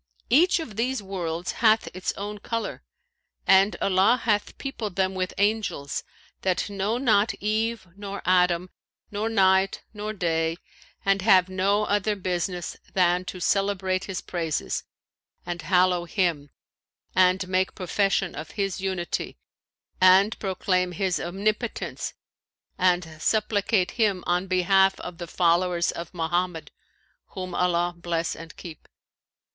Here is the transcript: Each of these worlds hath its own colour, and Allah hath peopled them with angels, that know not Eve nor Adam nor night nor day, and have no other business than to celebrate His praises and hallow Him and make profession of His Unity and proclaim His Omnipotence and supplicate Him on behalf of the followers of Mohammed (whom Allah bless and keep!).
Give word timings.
Each 0.31 0.59
of 0.59 0.77
these 0.77 1.03
worlds 1.03 1.51
hath 1.51 1.87
its 1.93 2.11
own 2.13 2.39
colour, 2.39 2.81
and 3.45 3.75
Allah 3.79 4.19
hath 4.23 4.57
peopled 4.57 4.95
them 4.95 5.13
with 5.13 5.31
angels, 5.37 6.03
that 6.41 6.71
know 6.71 6.97
not 6.97 7.35
Eve 7.35 7.87
nor 7.95 8.23
Adam 8.25 8.71
nor 9.11 9.29
night 9.29 9.83
nor 9.93 10.11
day, 10.11 10.57
and 11.05 11.21
have 11.21 11.49
no 11.49 11.83
other 11.85 12.15
business 12.15 12.75
than 12.95 13.25
to 13.25 13.39
celebrate 13.39 14.05
His 14.05 14.21
praises 14.21 14.85
and 15.45 15.61
hallow 15.61 16.05
Him 16.05 16.49
and 17.13 17.47
make 17.47 17.75
profession 17.75 18.33
of 18.33 18.49
His 18.57 18.81
Unity 18.81 19.37
and 20.01 20.39
proclaim 20.39 20.93
His 20.93 21.19
Omnipotence 21.19 22.15
and 22.75 23.21
supplicate 23.21 23.91
Him 23.91 24.23
on 24.25 24.47
behalf 24.47 24.99
of 25.01 25.19
the 25.19 25.27
followers 25.27 25.91
of 25.91 26.11
Mohammed 26.11 26.71
(whom 27.35 27.53
Allah 27.53 27.93
bless 27.95 28.35
and 28.35 28.57
keep!). 28.57 28.87